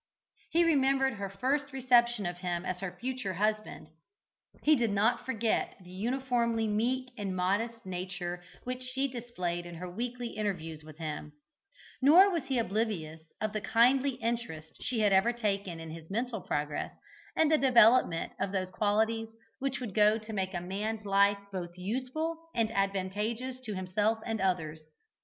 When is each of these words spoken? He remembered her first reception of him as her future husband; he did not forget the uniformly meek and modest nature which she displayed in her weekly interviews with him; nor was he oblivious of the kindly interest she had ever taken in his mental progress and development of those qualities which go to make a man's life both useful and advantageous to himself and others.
He 0.49 0.63
remembered 0.63 1.13
her 1.13 1.29
first 1.29 1.71
reception 1.71 2.25
of 2.25 2.39
him 2.39 2.65
as 2.65 2.79
her 2.79 2.97
future 2.99 3.35
husband; 3.35 3.89
he 4.63 4.75
did 4.75 4.89
not 4.89 5.27
forget 5.27 5.75
the 5.79 5.91
uniformly 5.91 6.67
meek 6.67 7.11
and 7.19 7.35
modest 7.35 7.85
nature 7.85 8.41
which 8.63 8.81
she 8.81 9.07
displayed 9.07 9.67
in 9.67 9.75
her 9.75 9.87
weekly 9.87 10.29
interviews 10.29 10.83
with 10.83 10.97
him; 10.97 11.33
nor 12.01 12.31
was 12.31 12.45
he 12.45 12.57
oblivious 12.57 13.21
of 13.39 13.53
the 13.53 13.61
kindly 13.61 14.15
interest 14.23 14.75
she 14.81 15.01
had 15.01 15.13
ever 15.13 15.31
taken 15.31 15.79
in 15.79 15.91
his 15.91 16.09
mental 16.09 16.41
progress 16.41 16.93
and 17.35 17.51
development 17.61 18.31
of 18.39 18.51
those 18.51 18.71
qualities 18.71 19.29
which 19.59 19.79
go 19.93 20.17
to 20.17 20.33
make 20.33 20.55
a 20.55 20.61
man's 20.61 21.05
life 21.05 21.37
both 21.51 21.77
useful 21.77 22.39
and 22.55 22.71
advantageous 22.71 23.59
to 23.59 23.75
himself 23.75 24.17
and 24.25 24.41
others. 24.41 24.81